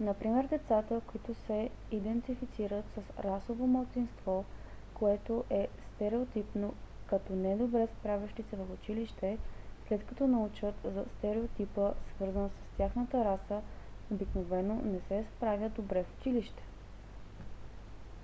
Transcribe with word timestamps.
например 0.00 0.46
децата 0.46 1.00
които 1.06 1.34
се 1.34 1.70
идентифицират 1.90 2.84
с 2.94 3.24
расово 3.24 3.66
малцинство 3.66 4.44
което 4.94 5.44
е 5.50 5.68
стереотипно 5.94 6.74
като 7.06 7.32
не 7.32 7.56
добре 7.56 7.86
справящи 7.86 8.42
се 8.42 8.56
в 8.56 8.72
училище 8.74 9.38
след 9.88 10.06
като 10.06 10.26
научат 10.26 10.74
за 10.84 11.04
стереотипа 11.18 11.90
свързан 12.14 12.50
с 12.50 12.76
тяхната 12.76 13.24
раса 13.24 13.62
обикновено 14.10 14.80
не 14.84 15.00
се 15.00 15.24
справят 15.36 15.72
добре 15.72 16.04
в 16.04 16.18
училище 16.20 16.62